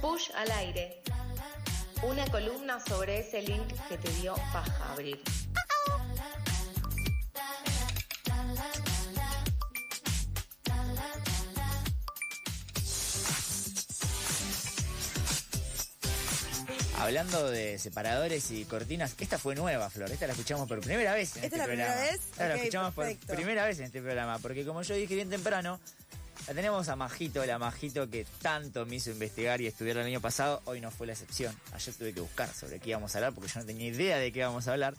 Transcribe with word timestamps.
Push 0.00 0.30
al 0.34 0.50
aire. 0.52 1.02
Una 2.02 2.26
columna 2.26 2.80
sobre 2.80 3.20
ese 3.20 3.42
link 3.42 3.68
que 3.88 3.96
te 3.98 4.10
dio 4.20 4.34
paja 4.52 4.92
abrir. 4.92 5.20
Hablando 16.98 17.50
de 17.50 17.78
separadores 17.78 18.50
y 18.50 18.64
cortinas, 18.64 19.14
esta 19.20 19.38
fue 19.38 19.54
nueva, 19.54 19.90
Flor. 19.90 20.10
Esta 20.10 20.26
la 20.26 20.32
escuchamos 20.32 20.66
por 20.66 20.80
primera 20.80 21.12
vez 21.14 21.36
en 21.36 21.44
¿Esta 21.44 21.46
este 21.46 21.56
es 21.56 21.60
la 21.60 21.64
programa. 21.66 21.92
primera 21.94 22.12
vez? 22.12 22.20
Esta 22.30 22.48
la 22.48 22.54
escuchamos 22.56 22.94
perfecto. 22.94 23.26
por 23.26 23.36
primera 23.36 23.64
vez 23.66 23.78
en 23.78 23.84
este 23.84 24.00
programa, 24.00 24.38
porque 24.38 24.64
como 24.64 24.82
yo 24.82 24.94
dije 24.94 25.14
bien 25.14 25.28
temprano, 25.28 25.78
la 26.48 26.54
tenemos 26.54 26.88
a 26.88 26.96
Majito, 26.96 27.44
la 27.44 27.58
Majito 27.58 28.08
que 28.08 28.24
tanto 28.40 28.86
me 28.86 28.96
hizo 28.96 29.10
investigar 29.10 29.60
y 29.60 29.66
estudiar 29.66 29.96
el 29.98 30.06
año 30.06 30.20
pasado. 30.20 30.62
Hoy 30.66 30.80
no 30.80 30.90
fue 30.90 31.06
la 31.06 31.12
excepción. 31.14 31.54
Ayer 31.72 31.94
tuve 31.94 32.12
que 32.14 32.20
buscar 32.20 32.48
sobre 32.52 32.78
qué 32.78 32.90
íbamos 32.90 33.14
a 33.14 33.18
hablar 33.18 33.32
porque 33.32 33.50
yo 33.52 33.60
no 33.60 33.66
tenía 33.66 33.88
idea 33.88 34.18
de 34.18 34.32
qué 34.32 34.40
íbamos 34.40 34.66
a 34.68 34.72
hablar. 34.72 34.94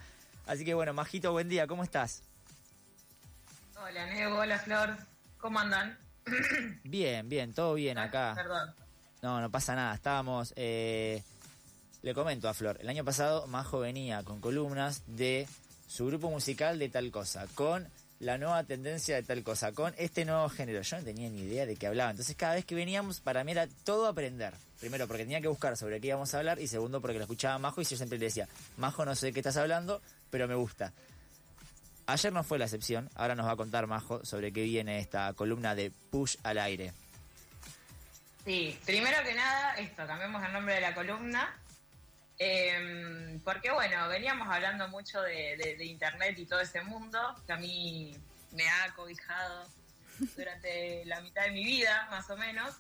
Así 0.46 0.66
que 0.66 0.74
bueno, 0.74 0.94
Majito, 0.94 1.32
buen 1.32 1.48
día, 1.48 1.66
¿cómo 1.68 1.84
estás? 1.84 2.22
Hola, 3.82 4.06
Nego, 4.08 4.38
hola, 4.40 4.60
Flor. 4.60 4.98
¿Cómo 5.38 5.60
andan? 5.60 5.98
Bien, 6.84 7.30
bien, 7.30 7.54
todo 7.54 7.76
bien 7.76 7.98
acá. 7.98 8.34
Perdón. 8.36 8.76
No, 9.22 9.40
no 9.40 9.50
pasa 9.50 9.76
nada. 9.76 9.96
Estábamos. 9.96 10.54
eh, 10.58 11.24
le 12.02 12.14
comento 12.14 12.48
a 12.50 12.54
Flor. 12.54 12.78
El 12.82 12.90
año 12.90 13.04
pasado 13.06 13.48
Majo 13.48 13.80
venía 13.80 14.24
con 14.24 14.40
columnas 14.42 15.04
de 15.08 15.48
su 15.88 16.06
grupo 16.08 16.30
musical 16.30 16.78
de 16.80 16.90
tal 16.90 17.10
cosa, 17.12 17.48
con 17.56 17.88
la 18.20 18.38
nueva 18.38 18.64
tendencia 18.64 19.16
de 19.16 19.24
tal 19.24 19.44
cosa, 19.44 19.72
con 19.72 19.94
este 19.98 20.26
nuevo 20.26 20.50
género. 20.50 20.82
Yo 20.82 20.98
no 20.98 21.04
tenía 21.04 21.30
ni 21.30 21.42
idea 21.42 21.66
de 21.66 21.76
qué 21.76 21.88
hablaba. 21.88 22.12
Entonces, 22.12 22.36
cada 22.36 22.56
vez 22.56 22.66
que 22.66 22.76
veníamos, 22.76 23.20
para 23.20 23.44
mí 23.44 23.52
era 23.52 23.68
todo 23.84 24.08
aprender. 24.08 24.54
Primero, 24.80 25.08
porque 25.08 25.24
tenía 25.24 25.42
que 25.42 25.48
buscar 25.48 25.78
sobre 25.78 26.00
qué 26.00 26.08
íbamos 26.08 26.34
a 26.34 26.40
hablar. 26.40 26.60
Y 26.60 26.68
segundo, 26.68 27.02
porque 27.02 27.18
lo 27.18 27.24
escuchaba 27.24 27.58
Majo 27.58 27.82
y 27.82 27.86
yo 27.86 27.98
siempre 27.98 28.18
le 28.18 28.26
decía, 28.26 28.48
Majo, 28.78 29.06
no 29.06 29.16
sé 29.16 29.28
de 29.28 29.34
qué 29.34 29.40
estás 29.40 29.58
hablando, 29.58 30.02
pero 30.30 30.48
me 30.48 30.56
gusta. 30.56 30.94
Ayer 32.08 32.32
no 32.32 32.44
fue 32.44 32.58
la 32.58 32.66
excepción. 32.66 33.10
Ahora 33.16 33.36
nos 33.36 33.46
va 33.46 33.52
a 33.52 33.58
contar 33.58 33.86
Majo 33.86 34.26
sobre 34.26 34.52
qué 34.52 34.64
viene 34.64 35.00
esta 35.00 35.34
columna 35.34 35.76
de 35.76 35.92
Push 36.10 36.38
al 36.44 36.58
aire. 36.58 36.94
Sí, 38.46 38.80
primero 38.86 39.18
que 39.24 39.34
nada, 39.34 39.74
esto, 39.74 40.08
cambiamos 40.08 40.42
el 40.44 40.54
nombre 40.54 40.76
de 40.76 40.82
la 40.82 40.96
columna. 40.96 41.54
Porque 43.48 43.72
bueno, 43.72 44.10
veníamos 44.10 44.46
hablando 44.54 44.90
mucho 44.90 45.22
de 45.22 45.78
internet 45.86 46.38
y 46.38 46.46
todo 46.46 46.60
ese 46.60 46.82
mundo 46.82 47.18
que 47.46 47.54
a 47.54 47.56
mí 47.56 48.14
me 48.52 48.68
ha 48.68 48.94
cobijado 48.94 49.66
durante 50.36 51.06
la 51.06 51.22
mitad 51.22 51.44
de 51.44 51.52
mi 51.52 51.64
vida, 51.64 52.10
más 52.12 52.30
o 52.30 52.36
menos, 52.36 52.76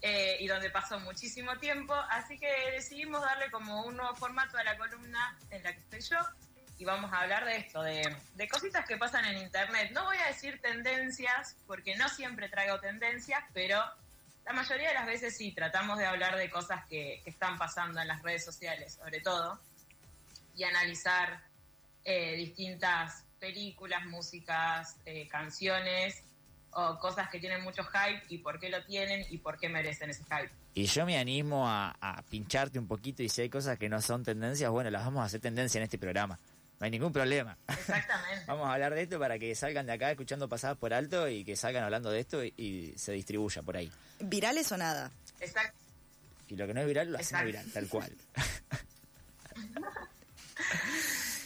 eh, 0.00 0.38
y 0.40 0.46
donde 0.46 0.70
pasó 0.70 0.98
muchísimo 1.00 1.58
tiempo. 1.58 1.92
Así 2.08 2.38
que 2.38 2.50
decidimos 2.70 3.20
darle 3.20 3.50
como 3.50 3.84
un 3.84 3.98
nuevo 3.98 4.16
formato 4.16 4.56
a 4.56 4.64
la 4.64 4.78
columna 4.78 5.38
en 5.50 5.62
la 5.62 5.74
que 5.74 5.80
estoy 5.80 6.00
yo. 6.00 6.26
Y 6.78 6.86
vamos 6.86 7.12
a 7.12 7.20
hablar 7.20 7.44
de 7.44 7.58
esto, 7.58 7.82
de, 7.82 8.16
de 8.34 8.48
cositas 8.48 8.86
que 8.86 8.96
pasan 8.96 9.26
en 9.26 9.42
internet. 9.42 9.90
No 9.92 10.04
voy 10.04 10.16
a 10.16 10.28
decir 10.28 10.58
tendencias, 10.62 11.54
porque 11.66 11.96
no 11.96 12.08
siempre 12.08 12.48
traigo 12.48 12.80
tendencias, 12.80 13.44
pero 13.52 13.84
la 14.46 14.54
mayoría 14.54 14.88
de 14.88 14.94
las 14.94 15.04
veces 15.04 15.36
sí, 15.36 15.52
tratamos 15.52 15.98
de 15.98 16.06
hablar 16.06 16.36
de 16.36 16.48
cosas 16.48 16.86
que, 16.86 17.20
que 17.22 17.28
están 17.28 17.58
pasando 17.58 18.00
en 18.00 18.08
las 18.08 18.22
redes 18.22 18.42
sociales, 18.42 18.94
sobre 18.94 19.20
todo, 19.20 19.60
y 20.54 20.64
analizar 20.64 21.42
eh, 22.04 22.36
distintas 22.36 23.24
películas, 23.38 24.04
músicas, 24.06 24.96
eh, 25.04 25.28
canciones 25.28 26.22
o 26.72 26.98
cosas 26.98 27.28
que 27.28 27.38
tienen 27.38 27.62
mucho 27.62 27.82
hype 27.84 28.22
y 28.28 28.38
por 28.38 28.58
qué 28.58 28.70
lo 28.70 28.82
tienen 28.84 29.26
y 29.30 29.38
por 29.38 29.58
qué 29.58 29.68
merecen 29.68 30.10
ese 30.10 30.22
hype. 30.24 30.50
Y 30.74 30.86
yo 30.86 31.04
me 31.04 31.18
animo 31.18 31.68
a, 31.68 31.94
a 32.00 32.22
pincharte 32.22 32.78
un 32.78 32.86
poquito 32.86 33.22
y 33.22 33.28
si 33.28 33.42
hay 33.42 33.50
cosas 33.50 33.78
que 33.78 33.88
no 33.88 34.00
son 34.00 34.24
tendencias, 34.24 34.70
bueno, 34.70 34.90
las 34.90 35.04
vamos 35.04 35.22
a 35.22 35.26
hacer 35.26 35.40
tendencia 35.40 35.78
en 35.78 35.84
este 35.84 35.98
programa. 35.98 36.38
No 36.80 36.86
hay 36.86 36.90
ningún 36.90 37.12
problema. 37.12 37.56
Exactamente. 37.68 38.44
Vamos 38.48 38.66
a 38.68 38.72
hablar 38.72 38.92
de 38.92 39.02
esto 39.02 39.16
para 39.16 39.38
que 39.38 39.54
salgan 39.54 39.86
de 39.86 39.92
acá 39.92 40.10
escuchando 40.10 40.48
pasadas 40.48 40.76
por 40.78 40.92
alto 40.92 41.28
y 41.28 41.44
que 41.44 41.54
salgan 41.54 41.84
hablando 41.84 42.10
de 42.10 42.18
esto 42.18 42.42
y, 42.42 42.52
y 42.56 42.98
se 42.98 43.12
distribuya 43.12 43.62
por 43.62 43.76
ahí. 43.76 43.88
¿Virales 44.18 44.72
o 44.72 44.76
nada? 44.76 45.12
Exacto. 45.38 45.78
Y 46.48 46.56
lo 46.56 46.66
que 46.66 46.74
no 46.74 46.80
es 46.80 46.86
viral 46.88 47.12
lo 47.12 47.18
hacemos 47.18 47.44
Exacto. 47.44 47.46
viral, 47.46 47.72
tal 47.72 47.88
cual. 47.88 48.16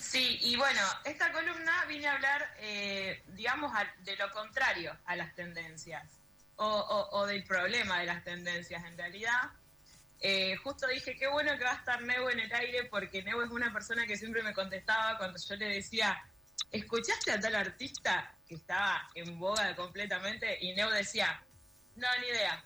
Sí, 0.00 0.36
y 0.47 0.57
bueno, 0.57 0.81
esta 1.05 1.33
columna 1.33 1.84
vine 1.87 2.07
a 2.07 2.12
hablar, 2.15 2.55
eh, 2.59 3.23
digamos, 3.29 3.73
de 4.01 4.17
lo 4.17 4.31
contrario 4.31 4.97
a 5.05 5.17
las 5.17 5.34
tendencias, 5.34 6.21
o, 6.57 6.67
o- 6.67 7.19
o 7.19 7.27
del 7.27 7.43
problema 7.45 7.99
de 8.01 8.07
las 8.07 8.23
tendencias 8.25 8.84
en 8.84 8.97
realidad. 8.97 9.51
Eh, 10.21 10.57
justo 10.57 10.87
dije, 10.87 11.17
qué 11.17 11.27
bueno 11.27 11.59
que 11.59 11.65
va 11.65 11.73
a 11.73 11.77
estar 11.77 12.01
Neu 12.03 12.29
en 12.31 12.41
el 12.41 12.53
aire, 12.55 12.84
porque 12.84 13.23
Neu 13.23 13.43
es 13.43 13.51
una 13.51 13.73
persona 13.73 14.07
que 14.07 14.17
siempre 14.17 14.43
me 14.43 14.55
contestaba 14.55 15.19
cuando 15.19 15.39
yo 15.39 15.57
le 15.57 15.67
decía, 15.69 16.17
¿escuchaste 16.71 17.33
a 17.33 17.41
tal 17.41 17.55
artista 17.55 18.34
que 18.49 18.55
estaba 18.55 19.11
en 19.15 19.39
boga 19.39 19.75
completamente? 19.77 20.57
Y 20.61 20.75
Neu 20.75 20.89
decía, 20.91 21.43
no, 21.97 22.07
ni 22.21 22.28
idea, 22.28 22.65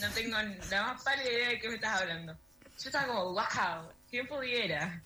no 0.00 0.08
tengo 0.12 0.38
la 0.70 0.82
más 0.84 1.02
pálida 1.02 1.30
idea 1.30 1.48
de 1.50 1.58
qué 1.58 1.68
me 1.68 1.74
estás 1.74 2.00
hablando. 2.00 2.32
Yo 2.78 2.88
estaba 2.90 3.06
como, 3.08 3.32
wow, 3.32 3.92
¿quién 4.08 4.26
pudiera? 4.28 5.02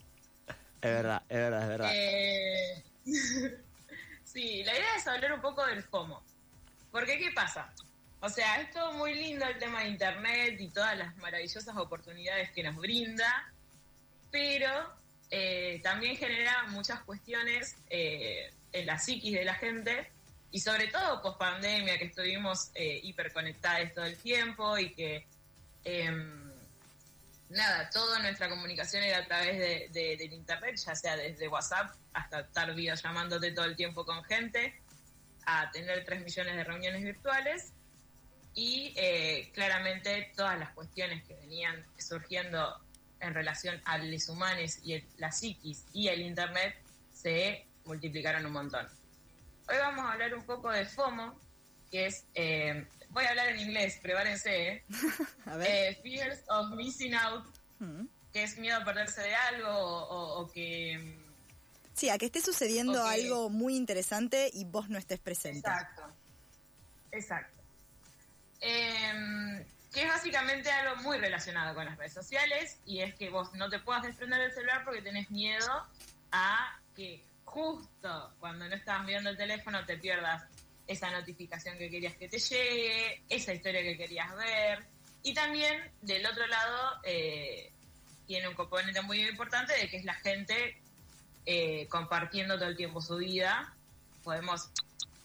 Es 0.82 0.90
verdad, 0.90 1.22
es 1.28 1.38
verdad, 1.38 1.62
es 1.62 1.68
verdad. 1.68 1.90
Eh, 1.94 2.84
sí, 4.24 4.64
la 4.64 4.72
idea 4.72 4.96
es 4.96 5.06
hablar 5.06 5.32
un 5.34 5.40
poco 5.40 5.64
del 5.64 5.80
FOMO. 5.84 6.24
Porque, 6.90 7.18
¿qué 7.18 7.30
pasa? 7.30 7.72
O 8.20 8.28
sea, 8.28 8.60
es 8.60 8.72
todo 8.72 8.92
muy 8.94 9.14
lindo 9.14 9.46
el 9.46 9.58
tema 9.58 9.82
de 9.82 9.90
Internet 9.90 10.60
y 10.60 10.68
todas 10.70 10.98
las 10.98 11.16
maravillosas 11.18 11.76
oportunidades 11.76 12.50
que 12.50 12.64
nos 12.64 12.74
brinda, 12.74 13.52
pero 14.32 14.92
eh, 15.30 15.80
también 15.84 16.16
genera 16.16 16.64
muchas 16.70 17.00
cuestiones 17.02 17.76
eh, 17.88 18.52
en 18.72 18.86
la 18.86 18.98
psiquis 18.98 19.34
de 19.34 19.44
la 19.44 19.54
gente 19.54 20.10
y 20.50 20.58
sobre 20.58 20.88
todo 20.88 21.22
post 21.22 21.38
pandemia 21.38 21.96
que 21.96 22.06
estuvimos 22.06 22.72
hiperconectados 22.74 23.94
todo 23.94 24.04
el 24.04 24.18
tiempo 24.18 24.76
y 24.78 24.92
que 24.92 25.26
em, 25.84 26.51
nada, 27.52 27.88
toda 27.90 28.18
nuestra 28.20 28.48
comunicación 28.48 29.02
era 29.02 29.18
a 29.18 29.24
través 29.26 29.58
de, 29.58 29.88
de- 29.92 30.16
del 30.16 30.32
internet, 30.32 30.76
ya 30.76 30.94
sea 30.94 31.16
desde 31.16 31.48
WhatsApp 31.48 31.94
hasta 32.12 32.40
estar 32.40 32.74
videollamándote 32.74 33.52
todo 33.52 33.64
el 33.66 33.76
tiempo 33.76 34.04
con 34.04 34.22
gente, 34.24 34.80
a 35.46 35.70
tener 35.70 36.04
3 36.04 36.22
millones 36.22 36.56
de 36.56 36.64
reuniones 36.64 37.02
virtuales 37.02 37.72
y 38.54 38.92
eh, 38.96 39.50
claramente 39.54 40.30
todas 40.36 40.58
las 40.58 40.70
cuestiones 40.70 41.24
que 41.24 41.34
venían 41.34 41.84
surgiendo 41.98 42.78
en 43.20 43.34
relación 43.34 43.80
a 43.84 43.98
los 43.98 44.28
humanos 44.28 44.78
y 44.84 44.94
el- 44.94 45.04
la 45.16 45.32
psiquis 45.32 45.84
y 45.92 46.08
el 46.08 46.20
internet 46.22 46.76
se 47.14 47.66
multiplicaron 47.84 48.44
un 48.46 48.52
montón. 48.52 48.86
Hoy 49.68 49.76
vamos 49.78 50.04
a 50.04 50.12
hablar 50.12 50.34
un 50.34 50.44
poco 50.44 50.70
de 50.70 50.84
FOMO, 50.84 51.40
que 51.90 52.06
es, 52.06 52.24
eh, 52.34 52.86
voy 53.12 53.24
a 53.24 53.30
hablar 53.30 53.48
en 53.48 53.60
inglés, 53.60 53.98
prepárense, 54.02 54.68
¿eh? 54.68 54.84
A 55.46 55.56
ver. 55.56 55.68
Eh, 55.70 56.00
fears 56.02 56.40
of 56.48 56.70
missing 56.76 57.14
out, 57.14 57.44
Mm. 57.78 58.06
que 58.32 58.42
es 58.44 58.56
miedo 58.58 58.78
a 58.78 58.84
perderse 58.84 59.20
de 59.22 59.34
algo 59.34 59.68
o, 59.70 60.50
que... 60.52 60.98
mm, 60.98 61.32
Sí, 61.94 62.08
a 62.08 62.16
que 62.16 62.26
esté 62.26 62.40
sucediendo 62.40 63.04
algo 63.04 63.50
muy 63.50 63.76
interesante 63.76 64.50
y 64.52 64.64
vos 64.64 64.88
no 64.88 64.98
estés 64.98 65.18
presente. 65.18 65.58
Exacto. 65.68 66.02
Exacto. 67.10 67.60
Em, 68.60 69.64
que 69.92 70.02
es 70.04 70.08
básicamente 70.08 70.70
algo 70.70 71.02
muy 71.02 71.18
relacionado 71.18 71.74
con 71.74 71.84
las 71.84 71.98
redes 71.98 72.14
sociales 72.14 72.78
y 72.86 73.00
es 73.00 73.14
que 73.16 73.28
vos 73.28 73.52
no 73.54 73.68
te 73.68 73.78
puedas 73.80 74.02
desprender 74.04 74.40
del 74.40 74.52
celular 74.52 74.84
porque 74.84 75.02
tenés 75.02 75.30
miedo 75.30 75.86
a 76.30 76.80
que 76.94 77.24
justo 77.44 78.32
cuando 78.40 78.66
no 78.68 78.74
estabas 78.74 79.04
viendo 79.06 79.28
el 79.30 79.36
teléfono 79.36 79.84
te 79.84 79.98
pierdas 79.98 80.44
esa 80.92 81.10
notificación 81.10 81.76
que 81.78 81.90
querías 81.90 82.16
que 82.16 82.28
te 82.28 82.38
llegue, 82.38 83.22
esa 83.28 83.52
historia 83.52 83.82
que 83.82 83.96
querías 83.96 84.34
ver. 84.36 84.84
Y 85.22 85.34
también 85.34 85.90
del 86.00 86.24
otro 86.26 86.46
lado 86.46 87.00
eh, 87.04 87.72
tiene 88.26 88.48
un 88.48 88.54
componente 88.54 89.02
muy 89.02 89.20
importante 89.22 89.74
de 89.74 89.88
que 89.88 89.98
es 89.98 90.04
la 90.04 90.14
gente 90.14 90.76
eh, 91.46 91.86
compartiendo 91.88 92.56
todo 92.56 92.68
el 92.68 92.76
tiempo 92.76 93.00
su 93.00 93.16
vida. 93.16 93.74
Podemos 94.22 94.70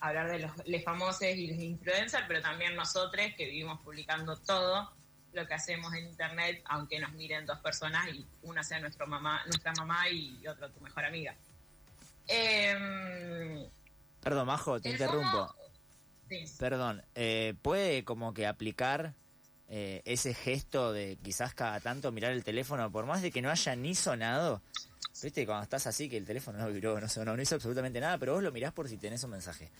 hablar 0.00 0.30
de 0.30 0.38
los 0.38 0.84
famosos 0.84 1.22
y 1.22 1.48
los 1.48 1.58
influencers, 1.58 2.24
pero 2.28 2.40
también 2.40 2.74
nosotros 2.76 3.26
que 3.36 3.46
vivimos 3.46 3.80
publicando 3.80 4.36
todo 4.36 4.92
lo 5.32 5.46
que 5.46 5.54
hacemos 5.54 5.92
en 5.94 6.06
internet, 6.06 6.62
aunque 6.66 6.98
nos 6.98 7.12
miren 7.12 7.46
dos 7.46 7.58
personas 7.58 8.08
y 8.08 8.26
una 8.42 8.62
sea 8.62 8.80
nuestra 8.80 9.06
mamá, 9.06 9.42
nuestra 9.46 9.72
mamá 9.72 10.08
y 10.08 10.46
otra 10.46 10.68
tu 10.68 10.80
mejor 10.80 11.04
amiga. 11.04 11.34
Em, 12.26 13.66
Perdón, 14.20 14.46
Majo, 14.46 14.80
te 14.80 14.90
interrumpo. 14.90 15.54
Sí. 16.28 16.44
Perdón, 16.58 17.02
eh, 17.14 17.54
¿puede 17.62 18.04
como 18.04 18.34
que 18.34 18.46
aplicar 18.46 19.14
eh, 19.68 20.02
ese 20.04 20.34
gesto 20.34 20.92
de 20.92 21.18
quizás 21.22 21.54
cada 21.54 21.80
tanto 21.80 22.12
mirar 22.12 22.32
el 22.32 22.44
teléfono, 22.44 22.90
por 22.92 23.06
más 23.06 23.22
de 23.22 23.30
que 23.30 23.40
no 23.40 23.50
haya 23.50 23.74
ni 23.76 23.94
sonado? 23.94 24.62
¿Viste? 25.22 25.46
Cuando 25.46 25.64
estás 25.64 25.86
así, 25.86 26.08
que 26.08 26.16
el 26.16 26.24
teléfono 26.24 26.58
no 26.58 26.68
vibró, 26.68 27.00
no 27.00 27.08
sonó, 27.08 27.34
no 27.34 27.42
hizo 27.42 27.56
absolutamente 27.56 28.00
nada, 28.00 28.18
pero 28.18 28.34
vos 28.34 28.42
lo 28.42 28.52
mirás 28.52 28.72
por 28.72 28.88
si 28.88 28.98
tenés 28.98 29.24
un 29.24 29.30
mensaje. 29.30 29.70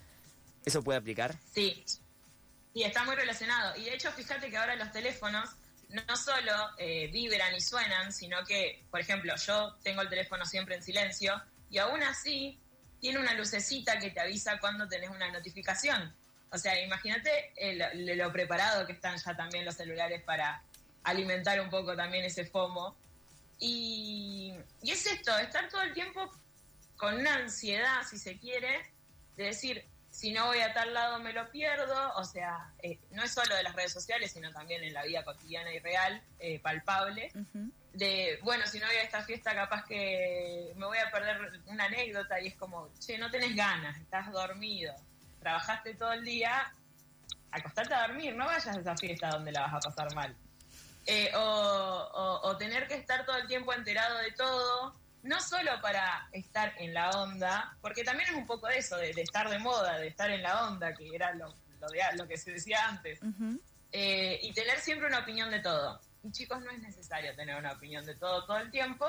¿Eso 0.64 0.82
puede 0.82 0.98
aplicar? 0.98 1.36
Sí, 1.54 1.84
Y 2.74 2.82
está 2.82 3.04
muy 3.04 3.14
relacionado. 3.14 3.76
Y 3.76 3.84
de 3.84 3.94
hecho, 3.94 4.10
fíjate 4.12 4.50
que 4.50 4.56
ahora 4.56 4.74
los 4.74 4.90
teléfonos 4.90 5.50
no 5.90 6.16
solo 6.16 6.52
eh, 6.76 7.08
vibran 7.08 7.54
y 7.54 7.60
suenan, 7.60 8.12
sino 8.12 8.44
que, 8.44 8.84
por 8.90 9.00
ejemplo, 9.00 9.34
yo 9.36 9.74
tengo 9.82 10.02
el 10.02 10.08
teléfono 10.08 10.44
siempre 10.44 10.76
en 10.76 10.82
silencio 10.82 11.40
y 11.70 11.78
aún 11.78 12.02
así 12.02 12.58
tiene 13.00 13.18
una 13.18 13.34
lucecita 13.34 13.98
que 13.98 14.10
te 14.10 14.20
avisa 14.20 14.58
cuando 14.58 14.88
tenés 14.88 15.10
una 15.10 15.30
notificación. 15.30 16.14
O 16.50 16.58
sea, 16.58 16.80
imagínate 16.82 17.52
lo 18.16 18.32
preparado 18.32 18.86
que 18.86 18.92
están 18.92 19.16
ya 19.16 19.36
también 19.36 19.64
los 19.64 19.76
celulares 19.76 20.22
para 20.22 20.62
alimentar 21.04 21.60
un 21.60 21.70
poco 21.70 21.94
también 21.94 22.24
ese 22.24 22.46
FOMO. 22.46 22.96
Y, 23.58 24.54
y 24.82 24.90
es 24.90 25.06
esto, 25.06 25.36
estar 25.38 25.68
todo 25.68 25.82
el 25.82 25.92
tiempo 25.92 26.30
con 26.96 27.14
una 27.14 27.34
ansiedad, 27.34 28.02
si 28.08 28.18
se 28.18 28.38
quiere, 28.38 28.92
de 29.36 29.44
decir, 29.44 29.84
si 30.18 30.32
no 30.32 30.46
voy 30.46 30.58
a 30.58 30.72
tal 30.72 30.92
lado 30.92 31.20
me 31.20 31.32
lo 31.32 31.48
pierdo, 31.48 32.12
o 32.16 32.24
sea, 32.24 32.72
eh, 32.82 32.98
no 33.12 33.22
es 33.22 33.30
solo 33.30 33.54
de 33.54 33.62
las 33.62 33.76
redes 33.76 33.92
sociales, 33.92 34.32
sino 34.32 34.50
también 34.50 34.82
en 34.82 34.92
la 34.92 35.04
vida 35.04 35.22
cotidiana 35.22 35.72
y 35.72 35.78
real, 35.78 36.20
eh, 36.40 36.58
palpable, 36.58 37.30
de, 37.92 38.40
bueno, 38.42 38.66
si 38.66 38.80
no 38.80 38.86
voy 38.86 38.96
a 38.96 39.02
esta 39.02 39.22
fiesta 39.22 39.54
capaz 39.54 39.84
que 39.84 40.72
me 40.74 40.86
voy 40.86 40.98
a 40.98 41.08
perder 41.12 41.60
una 41.66 41.84
anécdota 41.84 42.40
y 42.40 42.48
es 42.48 42.56
como, 42.56 42.90
che, 42.98 43.16
no 43.16 43.30
tenés 43.30 43.54
ganas, 43.54 43.96
estás 43.96 44.32
dormido, 44.32 44.92
trabajaste 45.38 45.94
todo 45.94 46.12
el 46.12 46.24
día, 46.24 46.74
acostarte 47.52 47.94
a 47.94 48.08
dormir, 48.08 48.34
no 48.34 48.46
vayas 48.46 48.66
a 48.66 48.80
esa 48.80 48.96
fiesta 48.96 49.28
donde 49.28 49.52
la 49.52 49.68
vas 49.68 49.74
a 49.74 49.88
pasar 49.88 50.12
mal. 50.16 50.34
Eh, 51.06 51.30
o, 51.36 52.40
o 52.42 52.56
tener 52.56 52.88
que 52.88 52.94
estar 52.94 53.24
todo 53.24 53.36
el 53.36 53.46
tiempo 53.46 53.72
enterado 53.72 54.18
de 54.18 54.32
todo, 54.32 54.96
no 55.22 55.40
solo 55.40 55.70
para 55.80 56.28
estar 56.32 56.74
en 56.78 56.94
la 56.94 57.10
onda, 57.10 57.76
porque 57.80 58.04
también 58.04 58.30
es 58.30 58.36
un 58.36 58.46
poco 58.46 58.68
de 58.68 58.78
eso, 58.78 58.96
de, 58.96 59.10
estar 59.10 59.48
de 59.48 59.58
moda, 59.58 59.98
de 59.98 60.08
estar 60.08 60.30
en 60.30 60.42
la 60.42 60.68
onda, 60.68 60.94
que 60.94 61.08
era 61.14 61.34
lo, 61.34 61.54
lo, 62.16 62.28
que 62.28 62.36
se 62.36 62.52
decía 62.52 62.86
antes, 62.88 63.20
eh, 63.92 64.38
y 64.42 64.52
tener 64.52 64.78
siempre 64.80 65.08
una 65.08 65.20
opinión 65.20 65.50
de 65.50 65.60
todo. 65.60 66.00
Y 66.22 66.30
chicos, 66.32 66.60
no 66.60 66.70
es 66.70 66.78
necesario 66.80 67.34
tener 67.34 67.56
una 67.56 67.72
opinión 67.72 68.04
de 68.04 68.14
todo 68.14 68.44
todo 68.44 68.58
el 68.58 68.70
tiempo. 68.70 69.06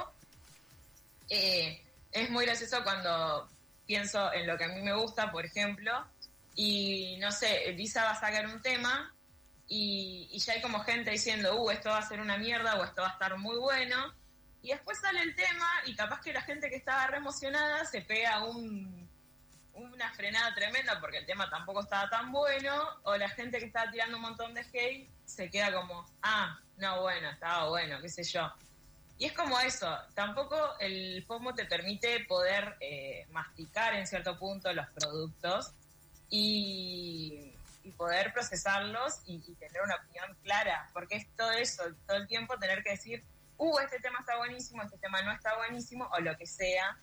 Eh, 1.30 1.82
es 2.12 2.30
muy 2.30 2.46
gracioso 2.46 2.84
cuando 2.84 3.50
pienso 3.86 4.32
en 4.34 4.48
lo 4.48 4.58
que 4.58 4.66
a 4.66 4.70
mí 4.70 4.82
me 4.82 4.94
gusta, 4.94 5.32
por 5.32 5.46
ejemplo, 5.46 6.06
y 6.56 7.18
no 7.20 7.32
sé, 7.32 7.72
Lisa 7.74 8.04
va 8.04 8.12
a 8.12 8.20
sacar 8.20 8.46
un 8.48 8.62
tema 8.62 9.14
y, 9.68 10.28
y 10.32 10.40
ya 10.40 10.54
hay 10.54 10.62
como 10.62 10.80
gente 10.80 11.12
diciendo, 11.12 11.56
uh, 11.62 11.70
esto 11.70 11.90
va 11.90 12.00
a 12.00 12.08
ser 12.08 12.20
una 12.20 12.38
mierda 12.38 12.76
o 12.76 12.84
esto 12.84 13.02
va 13.02 13.10
a 13.10 13.12
estar 13.14 13.38
muy 13.38 13.58
bueno 13.58 14.14
y 14.62 14.70
después 14.70 15.00
sale 15.00 15.22
el 15.22 15.36
tema 15.36 15.70
y 15.86 15.96
capaz 15.96 16.22
que 16.22 16.34
la 16.34 16.42
gente 16.42 16.70
que 16.70 16.76
estaba 16.76 17.08
re 17.08 17.18
emocionada 17.18 17.86
se 17.86 18.02
pega 18.02 18.44
un, 18.44 19.10
una 19.74 20.12
frenada 20.14 20.54
tremenda 20.54 21.00
porque 21.00 21.18
el 21.18 21.26
tema 21.26 21.50
tampoco 21.50 21.82
estaba 21.82 22.10
tan 22.10 22.32
bueno, 22.32 22.74
o 23.04 23.16
la 23.16 23.30
gente 23.30 23.60
que 23.60 23.66
estaba 23.66 23.90
tirando 23.92 24.18
un 24.18 24.24
montón 24.24 24.54
de 24.54 24.62
hate 24.62 25.10
se 25.26 25.50
queda 25.50 25.74
como, 25.74 26.06
ah, 26.22 26.60
no, 26.78 27.02
bueno, 27.02 27.30
estaba 27.30 27.70
bueno, 27.70 28.02
qué 28.02 28.10
sé 28.10 28.24
yo. 28.24 28.52
Y 29.18 29.26
es 29.26 29.34
como 29.34 29.60
eso, 29.60 29.98
tampoco 30.14 30.78
el 30.80 31.24
FOMO 31.26 31.54
te 31.54 31.66
permite 31.66 32.24
poder 32.26 32.78
eh, 32.80 33.28
masticar 33.32 33.94
en 33.96 34.08
cierto 34.08 34.38
punto 34.40 34.72
los 34.74 34.88
productos 34.90 35.74
y, 36.30 37.54
poder 37.98 38.32
procesarlos 38.32 39.20
y, 39.26 39.42
y, 39.48 39.56
tener 39.56 39.82
una 39.82 39.96
opinión 39.96 40.38
clara, 40.44 40.88
porque 40.94 41.16
es 41.16 41.28
todo 41.36 41.52
eso, 41.52 41.84
todo 42.06 42.18
el 42.18 42.28
tiempo 42.28 42.56
tener 42.60 42.84
que 42.84 42.92
decir, 42.92 43.24
uh, 43.60 43.80
este 43.80 44.00
tema 44.00 44.20
está 44.20 44.38
buenísimo, 44.38 44.82
este 44.82 44.98
tema 44.98 45.22
no 45.22 45.32
está 45.32 45.56
buenísimo, 45.58 46.10
o 46.12 46.20
lo 46.20 46.36
que 46.38 46.48
sea, 46.48 46.98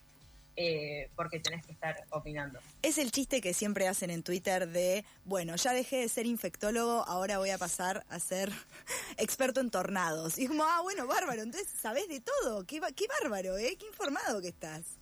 eh, 0.57 1.11
porque 1.15 1.39
tenés 1.39 1.65
que 1.65 1.73
estar 1.73 1.97
opinando. 2.11 2.59
Es 2.83 2.99
el 2.99 3.13
chiste 3.13 3.41
que 3.41 3.53
siempre 3.53 3.87
hacen 3.87 4.11
en 4.11 4.23
Twitter 4.23 4.67
de, 4.67 5.05
bueno, 5.25 5.55
ya 5.57 5.73
dejé 5.73 5.99
de 5.99 6.09
ser 6.09 6.27
infectólogo, 6.27 7.05
ahora 7.07 7.39
voy 7.39 7.51
a 7.51 7.59
pasar 7.59 8.05
a 8.09 8.19
ser 8.19 8.51
experto 9.19 9.61
en 9.61 9.71
tornados. 9.71 10.39
Y 10.39 10.45
es 10.45 10.49
como, 10.49 10.65
ah, 10.65 10.81
bueno, 10.83 11.07
bárbaro, 11.07 11.43
entonces 11.43 11.69
sabés 11.81 12.09
de 12.09 12.21
todo, 12.21 12.67
qué, 12.67 12.81
qué 12.97 13.07
bárbaro, 13.21 13.57
¿eh? 13.59 13.77
Qué 13.79 13.87
informado 13.87 14.41
que 14.41 14.49
estás. 14.49 14.97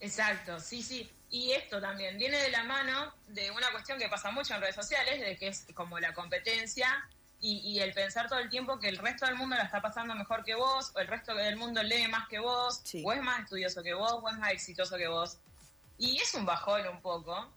Exacto, 0.00 0.60
sí, 0.60 0.82
sí. 0.82 1.10
Y 1.30 1.52
esto 1.52 1.80
también 1.80 2.16
viene 2.18 2.38
de 2.38 2.50
la 2.50 2.64
mano 2.64 3.12
de 3.28 3.50
una 3.50 3.70
cuestión 3.70 3.98
que 3.98 4.08
pasa 4.08 4.30
mucho 4.30 4.54
en 4.54 4.60
redes 4.60 4.74
sociales, 4.74 5.20
de 5.20 5.36
que 5.36 5.48
es 5.48 5.66
como 5.74 5.98
la 5.98 6.14
competencia 6.14 7.08
y, 7.40 7.78
el 7.78 7.92
pensar 7.92 8.28
todo 8.28 8.40
el 8.40 8.48
tiempo 8.48 8.80
que 8.80 8.88
el 8.88 8.98
resto 8.98 9.24
del 9.26 9.36
mundo 9.36 9.54
la 9.54 9.62
está 9.62 9.80
pasando 9.80 10.14
mejor 10.14 10.44
que 10.44 10.56
vos, 10.56 10.90
o 10.94 10.98
el 10.98 11.06
resto 11.06 11.34
del 11.34 11.56
mundo 11.56 11.82
lee 11.82 12.08
más 12.08 12.26
que 12.28 12.40
vos, 12.40 12.82
o 13.04 13.12
es 13.12 13.22
más 13.22 13.44
estudioso 13.44 13.82
que 13.82 13.94
vos, 13.94 14.18
o 14.20 14.28
es 14.28 14.38
más 14.38 14.52
exitoso 14.52 14.96
que 14.96 15.06
vos. 15.06 15.38
Y 15.98 16.20
es 16.20 16.34
un 16.34 16.44
bajón 16.44 16.86
un 16.88 17.00
poco, 17.00 17.52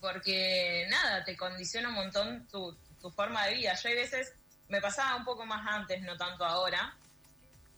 porque 0.00 0.86
nada, 0.90 1.24
te 1.24 1.36
condiciona 1.36 1.88
un 1.88 1.94
montón 1.94 2.46
tu, 2.48 2.76
forma 3.14 3.46
de 3.46 3.54
vida. 3.54 3.74
Yo 3.74 3.88
hay 3.88 3.94
veces, 3.96 4.34
me 4.68 4.80
pasaba 4.80 5.16
un 5.16 5.24
poco 5.24 5.46
más 5.46 5.66
antes, 5.66 6.02
no 6.02 6.16
tanto 6.16 6.44
ahora, 6.44 6.94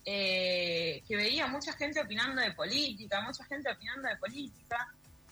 eh, 0.05 1.03
que 1.07 1.17
veía 1.17 1.47
mucha 1.47 1.73
gente 1.73 2.01
opinando 2.01 2.43
de 2.43 2.53
política, 2.53 3.21
mucha 3.23 3.45
gente 3.45 3.71
opinando 3.71 4.09
de 4.09 4.17
política, 4.17 4.89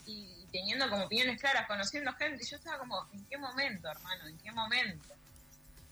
y 0.06 0.46
teniendo 0.52 0.88
como 0.88 1.04
opiniones 1.04 1.40
claras, 1.40 1.66
conociendo 1.66 2.12
gente, 2.14 2.44
y 2.44 2.46
yo 2.46 2.56
estaba 2.56 2.78
como, 2.78 3.08
¿en 3.12 3.24
qué 3.26 3.38
momento, 3.38 3.88
hermano? 3.88 4.26
¿En 4.26 4.38
qué 4.38 4.52
momento? 4.52 5.14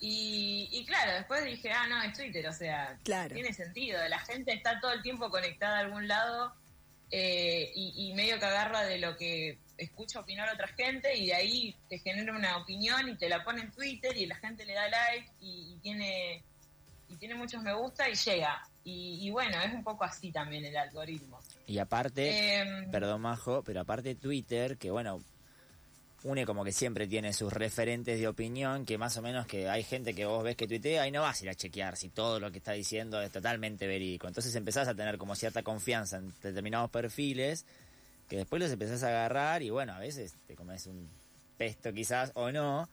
Y, 0.05 0.85
claro, 0.85 1.13
después 1.13 1.45
dije, 1.45 1.71
ah, 1.71 1.87
no, 1.87 2.03
es 2.03 2.13
Twitter, 2.13 2.45
o 2.49 2.53
sea, 2.53 2.99
tiene 3.05 3.53
sentido. 3.53 4.01
La 4.09 4.19
gente 4.19 4.53
está 4.53 4.81
todo 4.81 4.93
el 4.93 5.01
tiempo 5.01 5.31
conectada 5.31 5.77
a 5.77 5.81
algún 5.81 6.09
lado 6.09 6.53
eh, 7.09 7.71
y, 7.73 8.13
medio 8.13 8.37
que 8.41 8.47
agarra 8.47 8.83
de 8.83 8.99
lo 8.99 9.17
que 9.17 9.61
escucha 9.79 10.19
opinar 10.19 10.53
otra 10.53 10.67
gente 10.67 11.17
y 11.17 11.27
de 11.27 11.35
ahí 11.35 11.77
te 11.89 12.01
genera 12.01 12.35
una 12.35 12.57
opinión 12.57 13.11
y 13.11 13.17
te 13.17 13.29
la 13.29 13.45
pone 13.45 13.61
en 13.61 13.71
Twitter 13.71 14.17
y 14.17 14.27
la 14.27 14.35
gente 14.35 14.65
le 14.65 14.75
da 14.75 14.89
like 14.89 15.31
y, 15.41 15.79
tiene 15.83 16.43
y 17.09 17.17
tiene 17.17 17.37
muchos 17.37 17.63
me 17.63 17.73
gusta 17.73 18.09
y 18.11 18.17
llega. 18.17 18.61
Y, 18.85 19.31
bueno, 19.31 19.63
es 19.63 19.73
un 19.73 19.85
poco 19.85 20.03
así 20.03 20.33
también 20.33 20.65
el 20.65 20.77
algoritmo. 20.77 21.39
Y 21.69 21.79
aparte, 21.79 22.57
em, 22.57 22.91
perdón 22.91 23.21
Majo, 23.21 23.63
pero 23.63 23.83
aparte 23.83 24.17
Twitter, 24.17 24.77
que 24.79 24.91
bueno, 24.91 25.23
une 26.25 26.47
como 26.47 26.65
que 26.65 26.73
siempre 26.73 27.07
tiene 27.07 27.33
sus 27.33 27.53
referentes 27.53 28.19
de 28.19 28.29
opinión, 28.29 28.85
que 28.85 28.99
más 28.99 29.17
o 29.17 29.23
menos 29.23 29.47
que 29.47 29.69
hay 29.69 29.83
gente 29.83 30.15
que 30.15 30.27
vos 30.27 30.45
ves 30.45 30.57
que 30.57 30.67
tuitea 30.67 31.07
y 31.07 31.11
no 31.11 31.23
vas 31.23 31.41
a 31.41 31.45
ir 31.45 31.51
a 31.51 31.55
chequear 31.55 31.97
si 31.97 32.09
todo 32.09 32.41
lo 32.41 32.51
que 32.53 32.59
está 32.59 32.73
diciendo 32.73 33.21
es 33.21 33.31
totalmente 33.31 33.87
verídico. 33.87 34.29
Entonces 34.29 34.55
empezás 34.55 34.89
a 34.89 34.95
tener 34.95 35.19
como 35.19 35.35
cierta 35.35 35.63
confianza 35.63 36.19
en 36.19 36.33
determinados 36.43 36.91
perfiles 36.91 37.65
que 38.29 38.37
después 38.39 38.63
los 38.63 38.71
empezás 38.71 39.03
a 39.03 39.09
agarrar 39.09 39.63
y 39.63 39.71
bueno, 39.71 39.93
a 39.93 39.99
veces 39.99 40.35
te 40.47 40.55
comes 40.55 40.87
un 40.87 41.09
pesto 41.59 41.93
quizás 41.93 42.31
o 42.35 42.51
no, 42.51 42.89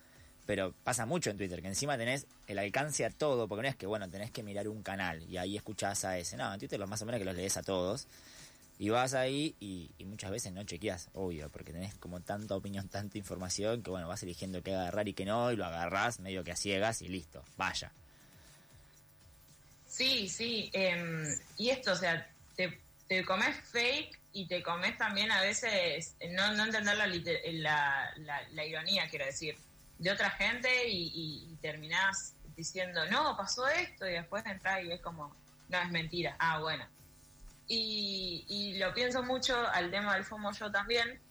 pero 0.45 0.73
pasa 0.83 1.05
mucho 1.05 1.29
en 1.29 1.37
Twitter, 1.37 1.61
que 1.61 1.67
encima 1.67 1.97
tenés 1.97 2.25
el 2.47 2.59
alcance 2.59 3.05
a 3.05 3.09
todo, 3.09 3.47
porque 3.47 3.61
no 3.61 3.69
es 3.69 3.75
que, 3.75 3.85
bueno, 3.85 4.09
tenés 4.09 4.31
que 4.31 4.43
mirar 4.43 4.67
un 4.67 4.83
canal 4.83 5.23
y 5.29 5.37
ahí 5.37 5.55
escuchás 5.55 6.03
a 6.05 6.17
ese. 6.17 6.35
No, 6.35 6.51
en 6.53 6.59
Twitter 6.59 6.79
lo 6.79 6.87
más 6.87 7.01
o 7.01 7.05
menos 7.05 7.19
que 7.19 7.25
los 7.25 7.35
lees 7.35 7.55
a 7.55 7.63
todos. 7.63 8.07
Y 8.81 8.91
vas 8.91 9.13
ahí 9.13 9.57
y, 9.59 9.91
muchas 10.05 10.31
veces 10.31 10.53
no 10.53 10.63
chequeas, 10.63 11.09
obvio, 11.13 11.49
porque 11.51 11.73
tenés 11.73 11.95
como 11.95 12.21
tanta 12.21 12.55
opinión, 12.55 12.87
tanta 12.87 13.17
información 13.17 13.83
que 13.83 13.91
bueno, 13.91 14.07
vas 14.07 14.23
eligiendo 14.23 14.63
qué 14.63 14.73
agarrar 14.73 15.05
y 15.09 15.13
qué 15.13 15.25
no, 15.25 15.51
y 15.51 15.57
lo 15.57 15.65
agarrás 15.65 16.21
medio 16.21 16.45
que 16.45 16.53
a 16.53 16.55
ciegas 16.55 17.01
y 17.01 17.09
listo, 17.09 17.43
vaya. 17.57 17.91
Sí, 19.85 20.29
sí, 20.29 20.69
em, 20.71 21.25
y 21.57 21.71
esto, 21.71 21.91
o 21.91 21.95
sea, 21.95 22.25
te, 22.55 22.79
te, 23.09 23.25
comes 23.25 23.53
fake 23.69 24.17
y 24.31 24.47
te 24.47 24.63
comes 24.63 24.97
también 24.97 25.29
a 25.29 25.41
veces, 25.41 26.15
no, 26.31 26.63
entender 26.63 26.95
la, 26.95 28.13
la, 28.53 28.65
ironía, 28.65 29.09
quiero 29.09 29.25
decir, 29.25 29.57
de 29.97 30.09
otra 30.09 30.29
gente 30.31 30.87
y, 30.87 31.11
y, 31.51 31.57
terminás 31.61 32.33
diciendo, 32.55 33.01
no, 33.09 33.35
pasó 33.35 33.67
esto, 33.67 34.07
y 34.07 34.13
después 34.13 34.45
entras 34.45 34.81
y 34.85 34.87
ves 34.87 35.01
como, 35.01 35.35
no, 35.67 35.81
es 35.81 35.89
mentira, 35.89 36.37
ah, 36.39 36.61
bueno 36.61 36.85
y, 37.69 38.77
lo 38.79 38.93
pienso 38.93 39.21
mucho 39.21 39.55
al 39.69 39.91
tema 39.91 40.15
del 40.15 40.25
FOMO 40.25 40.51
yo 40.53 40.71
también, 40.71 41.21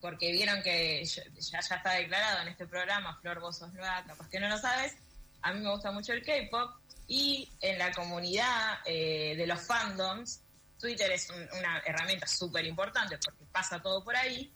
porque 0.00 0.32
vieron 0.32 0.62
que 0.62 1.04
ya, 1.04 1.22
ya 1.38 1.58
está 1.58 1.92
declarado 1.92 2.40
en 2.40 2.48
este 2.48 2.66
programa, 2.66 3.18
Flor, 3.20 3.40
vos 3.40 3.58
sos 3.58 3.72
nueva, 3.74 4.02
capaz 4.06 4.28
que 4.30 4.40
no 4.40 4.48
lo 4.48 4.56
sabes, 4.56 4.96
a 5.42 5.52
mí 5.52 5.60
me 5.60 5.70
gusta 5.70 5.90
mucho 5.90 6.12
el 6.14 6.24
K-Pop 6.24 6.80
y 7.06 7.50
en 7.60 7.78
la 7.78 7.92
comunidad 7.92 8.78
eh, 8.86 9.34
de 9.36 9.46
los 9.46 9.60
fandoms, 9.60 10.42
Twitter 10.78 11.10
es 11.10 11.28
una 11.30 11.78
herramienta 11.84 12.26
súper 12.26 12.64
importante 12.64 13.18
porque 13.18 13.44
pasa 13.52 13.80
todo 13.82 14.02
por 14.02 14.16
ahí. 14.16 14.50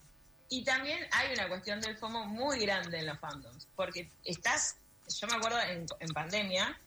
Y 0.48 0.64
también 0.64 1.06
hay 1.10 1.32
una 1.34 1.48
cuestión 1.48 1.80
del 1.80 1.96
FOMO 1.96 2.26
muy 2.26 2.60
grande 2.60 3.00
en 3.00 3.06
los 3.06 3.18
fandoms, 3.18 3.66
porque 3.74 4.10
estás, 4.24 4.76
yo 5.08 5.26
me 5.26 5.34
acuerdo 5.34 5.60
en, 5.60 5.86
en 6.00 6.08
pandemia, 6.14 6.80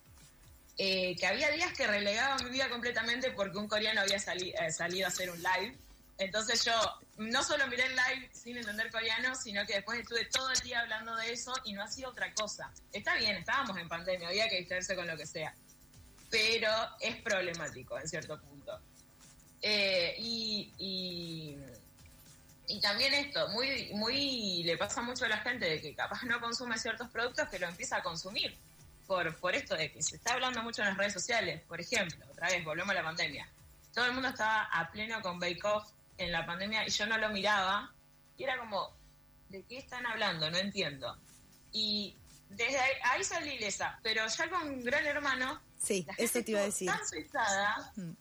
eh, 0.79 1.15
que 1.15 1.25
había 1.25 1.49
días 1.49 1.73
que 1.73 1.87
relegaba 1.87 2.37
mi 2.43 2.51
vida 2.51 2.69
completamente 2.69 3.31
porque 3.31 3.57
un 3.57 3.67
coreano 3.67 4.01
había 4.01 4.17
eh, 4.17 4.71
salido 4.71 5.07
a 5.07 5.09
hacer 5.09 5.31
un 5.31 5.41
live. 5.41 5.75
Entonces 6.19 6.63
yo 6.65 6.73
no 7.17 7.43
solo 7.43 7.65
miré 7.67 7.85
el 7.85 7.95
live 7.95 8.29
sin 8.31 8.57
entender 8.57 8.91
coreano, 8.91 9.33
sino 9.35 9.65
que 9.65 9.73
después 9.73 9.99
estuve 9.99 10.25
todo 10.25 10.51
el 10.51 10.59
día 10.59 10.81
hablando 10.81 11.15
de 11.15 11.31
eso 11.31 11.53
y 11.65 11.73
no 11.73 11.83
hacía 11.83 12.07
otra 12.07 12.31
cosa. 12.33 12.71
Está 12.91 13.15
bien, 13.15 13.37
estábamos 13.37 13.77
en 13.77 13.87
pandemia, 13.87 14.27
había 14.27 14.47
que 14.47 14.57
distraerse 14.57 14.95
con 14.95 15.07
lo 15.07 15.17
que 15.17 15.25
sea, 15.25 15.53
pero 16.29 16.69
es 16.99 17.15
problemático 17.17 17.99
en 17.99 18.07
cierto 18.07 18.39
punto. 18.39 18.79
Eh, 19.61 20.15
y, 20.19 21.57
Y 22.67 22.81
también 22.81 23.13
esto, 23.13 23.47
muy, 23.49 23.91
muy 23.93 24.63
le 24.63 24.77
pasa 24.77 25.01
mucho 25.01 25.25
a 25.25 25.29
la 25.29 25.37
gente 25.37 25.65
de 25.65 25.81
que 25.81 25.95
capaz 25.95 26.23
no 26.23 26.39
consume 26.39 26.77
ciertos 26.77 27.09
productos 27.09 27.47
que 27.49 27.59
lo 27.59 27.67
empieza 27.67 27.97
a 27.97 28.03
consumir 28.03 28.57
por, 29.07 29.35
por 29.37 29.55
esto 29.55 29.75
de 29.75 29.91
que 29.91 30.01
se 30.03 30.17
está 30.17 30.33
hablando 30.33 30.61
mucho 30.61 30.81
en 30.81 30.89
las 30.89 30.97
redes 30.97 31.13
sociales. 31.13 31.61
Por 31.67 31.79
ejemplo, 31.81 32.25
otra 32.29 32.49
vez, 32.49 32.63
volvemos 32.63 32.91
a 32.91 32.95
la 32.95 33.03
pandemia. 33.03 33.49
Todo 33.93 34.05
el 34.05 34.13
mundo 34.13 34.29
estaba 34.29 34.63
a 34.65 34.91
pleno 34.91 35.21
con 35.21 35.39
Bake 35.39 35.63
Off 35.63 35.89
en 36.17 36.31
la 36.31 36.45
pandemia 36.45 36.85
y 36.87 36.91
yo 36.91 37.05
no 37.07 37.17
lo 37.17 37.29
miraba 37.29 37.91
y 38.37 38.43
era 38.43 38.57
como, 38.59 38.91
¿de 39.49 39.63
qué 39.63 39.77
están 39.79 40.05
hablando? 40.05 40.51
No 40.51 40.57
entiendo. 40.57 41.17
Y 41.71 42.15
desde 42.49 42.77
ahí, 42.79 42.91
ahí 43.03 43.23
salí 43.23 43.51
ilesa, 43.55 43.99
pero 44.03 44.27
ya 44.27 44.49
con 44.49 44.83
Gran 44.83 45.05
Hermano, 45.05 45.61
Sí, 45.81 46.03
la 46.07 46.13
gente 46.15 46.23
eso 46.39 46.43
te 46.45 46.51
iba 46.51 46.59
a 46.61 46.63
decir. 46.63 46.87
tan 46.89 47.07
suizada 47.07 47.91
Mm. 47.95 48.11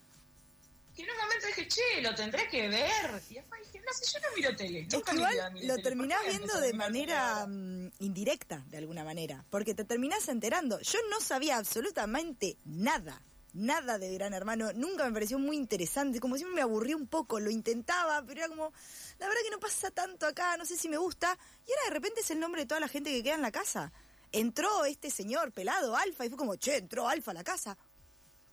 Que 0.97 1.03
en 1.03 1.11
un 1.11 1.17
momento 1.19 1.47
dije, 1.47 1.69
che, 1.69 2.01
lo 2.01 2.15
tendré 2.15 2.49
que 2.49 2.69
ver. 2.69 3.23
Y 3.29 3.35
después 3.35 3.61
dije, 3.65 3.85
no 3.85 3.93
sé, 3.93 4.13
yo 4.13 4.21
no 4.27 4.35
miro 4.35 4.57
tele. 4.57 4.81
Es 4.81 4.93
nunca 4.93 5.13
que 5.13 5.19
miré 5.19 5.33
igual 5.35 5.53
lo 5.53 5.75
tele, 5.75 5.83
terminás 5.83 6.23
¿por 6.23 6.31
qué 6.31 6.39
viendo 6.39 6.61
de 6.61 6.73
manera 6.73 7.47
mm, 7.47 7.91
indirecta, 8.01 8.65
de 8.69 8.79
alguna 8.79 9.05
manera, 9.05 9.45
porque 9.51 9.75
te 9.75 9.85
terminás 9.85 10.29
enterando. 10.29 10.81
Yo 10.81 10.99
no 11.11 11.21
sabía 11.21 11.59
absolutamente 11.59 12.57
nada, 12.65 13.23
nada 13.53 13.99
de 13.99 14.13
Gran 14.15 14.33
Hermano, 14.33 14.73
nunca 14.73 15.05
me 15.05 15.13
pareció 15.13 15.39
muy 15.39 15.57
interesante, 15.57 16.19
como 16.19 16.37
siempre 16.37 16.57
me 16.57 16.63
aburría 16.63 16.97
un 16.97 17.09
poco, 17.09 17.41
lo 17.41 17.51
intentaba, 17.51 18.23
pero 18.27 18.41
era 18.41 18.49
como, 18.49 18.73
la 19.19 19.29
verdad 19.29 19.43
que 19.45 19.51
no 19.51 19.61
pasa 19.61 19.91
tanto 19.91 20.27
acá, 20.27 20.57
no 20.57 20.65
sé 20.65 20.77
si 20.77 20.89
me 20.89 20.97
gusta, 20.97 21.39
y 21.67 21.73
ahora 21.73 21.85
de 21.89 21.91
repente 21.91 22.21
es 22.23 22.31
el 22.31 22.41
nombre 22.41 22.63
de 22.63 22.67
toda 22.67 22.81
la 22.81 22.89
gente 22.89 23.11
que 23.11 23.23
queda 23.23 23.35
en 23.35 23.43
la 23.43 23.53
casa. 23.53 23.93
Entró 24.33 24.85
este 24.85 25.11
señor 25.11 25.53
pelado, 25.53 25.97
Alfa, 25.97 26.27
y 26.27 26.29
fue 26.29 26.39
como, 26.39 26.57
che, 26.57 26.77
entró 26.77 27.09
Alfa 27.09 27.31
a 27.31 27.35
la 27.35 27.45
casa. 27.45 27.79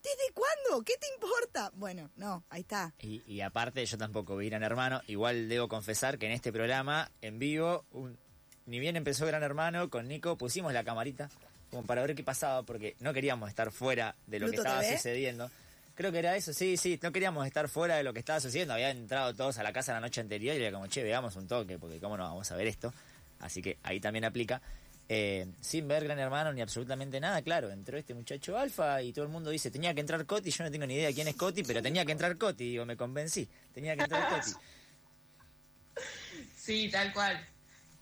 ¿Desde 0.03 0.33
cuándo? 0.33 0.83
¿Qué 0.83 0.93
te 0.99 1.07
importa? 1.15 1.71
Bueno, 1.75 2.09
no, 2.17 2.43
ahí 2.49 2.61
está. 2.61 2.93
Y, 2.99 3.23
y 3.25 3.41
aparte, 3.41 3.85
yo 3.85 3.97
tampoco 3.97 4.35
vi 4.35 4.49
Gran 4.49 4.63
Hermano. 4.63 5.01
Igual 5.07 5.47
debo 5.47 5.67
confesar 5.69 6.17
que 6.17 6.25
en 6.25 6.33
este 6.33 6.51
programa, 6.51 7.09
en 7.21 7.39
vivo, 7.39 7.85
un- 7.91 8.17
ni 8.65 8.79
bien 8.79 8.95
empezó 8.97 9.25
Gran 9.25 9.43
Hermano, 9.43 9.89
con 9.89 10.07
Nico 10.07 10.37
pusimos 10.37 10.73
la 10.73 10.83
camarita 10.83 11.29
como 11.71 11.83
para 11.87 12.01
ver 12.01 12.13
qué 12.15 12.23
pasaba, 12.23 12.63
porque 12.63 12.95
no 12.99 13.13
queríamos 13.13 13.49
estar 13.49 13.71
fuera 13.71 14.15
de 14.27 14.39
lo 14.39 14.45
que 14.47 14.51
¿Pluto 14.53 14.67
estaba 14.67 14.81
TV? 14.83 14.97
sucediendo. 14.97 15.49
Creo 15.95 16.11
que 16.11 16.19
era 16.19 16.35
eso, 16.35 16.53
sí, 16.53 16.75
sí, 16.77 16.99
no 17.01 17.11
queríamos 17.11 17.45
estar 17.47 17.67
fuera 17.69 17.95
de 17.95 18.03
lo 18.03 18.13
que 18.13 18.19
estaba 18.19 18.39
sucediendo. 18.39 18.73
Habían 18.73 18.97
entrado 18.97 19.33
todos 19.33 19.57
a 19.57 19.63
la 19.63 19.71
casa 19.73 19.93
la 19.93 19.99
noche 19.99 20.21
anterior 20.21 20.55
y 20.55 20.59
era 20.63 20.71
como, 20.71 20.87
che, 20.87 21.01
veamos 21.03 21.35
un 21.35 21.47
toque, 21.47 21.79
porque 21.79 21.99
cómo 21.99 22.17
no 22.17 22.23
vamos 22.23 22.51
a 22.51 22.55
ver 22.55 22.67
esto. 22.67 22.93
Así 23.39 23.61
que 23.61 23.77
ahí 23.83 23.99
también 23.99 24.25
aplica. 24.25 24.61
Eh, 25.15 25.45
sin 25.61 25.87
ver 25.87 26.05
Gran 26.05 26.17
Hermano 26.17 26.51
ni 26.51 26.61
absolutamente 26.63 27.19
nada, 27.19 27.43
claro, 27.43 27.69
entró 27.69 27.99
este 27.99 28.15
muchacho 28.15 28.57
Alfa 28.57 28.99
y 29.03 29.13
todo 29.13 29.25
el 29.25 29.29
mundo 29.29 29.51
dice, 29.51 29.69
tenía 29.69 29.93
que 29.93 29.99
entrar 29.99 30.25
Coti, 30.25 30.49
yo 30.49 30.63
no 30.63 30.71
tengo 30.71 30.87
ni 30.87 30.95
idea 30.95 31.13
quién 31.13 31.27
es 31.27 31.35
Coti, 31.35 31.61
pero 31.61 31.83
tenía 31.83 32.03
que 32.03 32.13
entrar 32.13 32.35
Coti, 32.35 32.71
digo, 32.71 32.83
me 32.83 32.97
convencí, 32.97 33.47
tenía 33.71 33.95
que 33.95 34.05
entrar 34.05 34.27
Coti. 34.27 34.51
Sí, 36.57 36.89
tal 36.89 37.13
cual. 37.13 37.47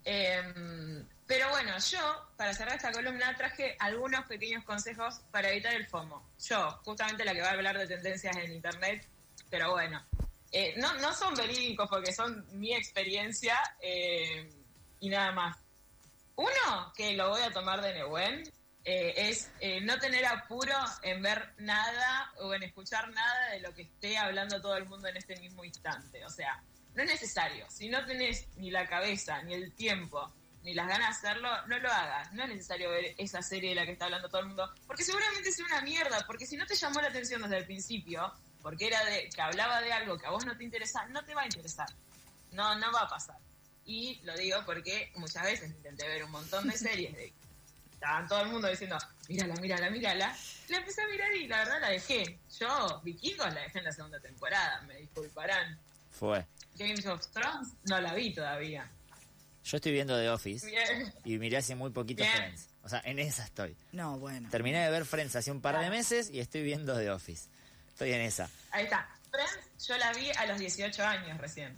Em, 0.05 1.05
pero 1.27 1.49
bueno, 1.49 1.77
yo, 1.79 2.29
para 2.37 2.53
cerrar 2.53 2.77
esta 2.77 2.93
columna, 2.93 3.35
traje 3.35 3.75
algunos 3.79 4.25
pequeños 4.27 4.63
consejos 4.63 5.19
para 5.31 5.49
evitar 5.51 5.73
el 5.73 5.87
FOMO. 5.87 6.29
Yo, 6.47 6.79
justamente 6.85 7.25
la 7.25 7.33
que 7.33 7.41
va 7.41 7.49
a 7.49 7.53
hablar 7.53 7.77
de 7.77 7.87
tendencias 7.87 8.37
en 8.37 8.53
Internet, 8.53 9.05
pero 9.49 9.71
bueno, 9.71 10.01
eh, 10.49 10.75
no, 10.77 10.93
no 10.99 11.13
son 11.13 11.35
verídicos 11.35 11.89
porque 11.89 12.13
son 12.13 12.45
mi 12.57 12.73
experiencia 12.73 13.57
eh, 13.81 14.49
y 15.01 15.09
nada 15.09 15.33
más. 15.33 15.57
Uno, 16.35 16.93
que 16.95 17.13
lo 17.13 17.29
voy 17.29 17.41
a 17.41 17.51
tomar 17.51 17.81
de 17.81 17.93
Nehuen, 17.93 18.43
eh, 18.83 19.13
es 19.15 19.51
eh, 19.59 19.79
no 19.81 19.99
tener 19.99 20.25
apuro 20.25 20.73
en 21.03 21.21
ver 21.21 21.53
nada 21.57 22.31
o 22.39 22.53
en 22.53 22.63
escuchar 22.63 23.09
nada 23.11 23.51
de 23.51 23.59
lo 23.59 23.73
que 23.73 23.83
esté 23.83 24.17
hablando 24.17 24.59
todo 24.59 24.75
el 24.75 24.85
mundo 24.85 25.07
en 25.07 25.17
este 25.17 25.35
mismo 25.39 25.63
instante. 25.63 26.25
O 26.25 26.29
sea, 26.29 26.63
no 26.95 27.03
es 27.03 27.09
necesario. 27.09 27.65
Si 27.69 27.89
no 27.89 28.03
tenés 28.05 28.47
ni 28.57 28.71
la 28.71 28.87
cabeza, 28.87 29.41
ni 29.43 29.53
el 29.53 29.73
tiempo, 29.73 30.33
ni 30.63 30.73
las 30.73 30.87
ganas 30.87 31.21
de 31.21 31.29
hacerlo, 31.29 31.49
no 31.67 31.79
lo 31.79 31.91
hagas. 31.91 32.31
No 32.33 32.43
es 32.43 32.49
necesario 32.49 32.89
ver 32.89 33.13
esa 33.17 33.41
serie 33.41 33.69
de 33.69 33.75
la 33.75 33.85
que 33.85 33.91
está 33.91 34.05
hablando 34.05 34.29
todo 34.29 34.41
el 34.41 34.47
mundo, 34.47 34.73
porque 34.87 35.03
seguramente 35.03 35.51
sea 35.51 35.65
una 35.65 35.81
mierda, 35.81 36.23
porque 36.25 36.45
si 36.45 36.57
no 36.57 36.65
te 36.65 36.75
llamó 36.75 37.01
la 37.01 37.09
atención 37.09 37.41
desde 37.41 37.57
el 37.57 37.65
principio, 37.65 38.33
porque 38.61 38.87
era 38.87 39.03
de 39.05 39.29
que 39.29 39.41
hablaba 39.41 39.81
de 39.81 39.93
algo 39.93 40.17
que 40.17 40.25
a 40.25 40.31
vos 40.31 40.45
no 40.45 40.57
te 40.57 40.63
interesa, 40.63 41.05
no 41.07 41.23
te 41.23 41.35
va 41.35 41.43
a 41.43 41.45
interesar. 41.45 41.87
No, 42.51 42.75
no 42.75 42.91
va 42.91 43.01
a 43.01 43.07
pasar. 43.07 43.37
Y 43.91 44.21
lo 44.23 44.33
digo 44.37 44.57
porque 44.65 45.11
muchas 45.15 45.43
veces 45.43 45.69
intenté 45.69 46.07
ver 46.07 46.23
un 46.23 46.31
montón 46.31 46.65
de 46.65 46.77
series 46.77 47.13
de 47.13 47.33
estaban 47.91 48.25
todo 48.25 48.41
el 48.43 48.47
mundo 48.47 48.69
diciendo, 48.69 48.97
mírala, 49.27 49.53
mírala, 49.55 49.89
mírala. 49.89 50.37
La 50.69 50.77
empecé 50.77 51.01
a 51.01 51.07
mirar 51.07 51.35
y 51.35 51.45
la 51.45 51.57
verdad 51.57 51.81
la 51.81 51.89
dejé. 51.89 52.39
Yo, 52.57 53.01
Vikingos, 53.03 53.53
la 53.53 53.61
dejé 53.61 53.79
en 53.79 53.83
la 53.83 53.91
segunda 53.91 54.19
temporada, 54.21 54.81
me 54.83 54.95
disculparán. 54.95 55.77
Fue. 56.09 56.45
Games 56.77 57.05
of 57.05 57.27
Thrones 57.31 57.73
no 57.83 57.99
la 57.99 58.13
vi 58.13 58.33
todavía. 58.33 58.89
Yo 59.65 59.75
estoy 59.75 59.91
viendo 59.91 60.17
The 60.17 60.29
Office 60.29 60.65
Bien. 60.65 61.13
y 61.25 61.37
miré 61.37 61.57
hace 61.57 61.75
muy 61.75 61.91
poquito 61.91 62.23
Bien. 62.23 62.33
Friends. 62.33 62.69
O 62.83 62.87
sea, 62.89 63.01
en 63.03 63.19
esa 63.19 63.43
estoy. 63.43 63.75
No, 63.91 64.17
bueno. 64.19 64.49
Terminé 64.49 64.85
de 64.85 64.89
ver 64.89 65.03
Friends 65.03 65.35
hace 65.35 65.51
un 65.51 65.59
par 65.59 65.77
de 65.77 65.89
meses 65.89 66.29
y 66.31 66.39
estoy 66.39 66.63
viendo 66.63 66.97
The 66.97 67.11
Office. 67.11 67.49
Estoy 67.89 68.13
en 68.13 68.21
esa. 68.21 68.49
Ahí 68.71 68.85
está. 68.85 69.07
Friends, 69.29 69.85
yo 69.85 69.97
la 69.97 70.13
vi 70.13 70.31
a 70.31 70.45
los 70.45 70.57
18 70.57 71.03
años 71.05 71.37
recién. 71.39 71.77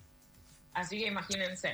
Así 0.74 1.00
que 1.00 1.08
imagínense. 1.08 1.74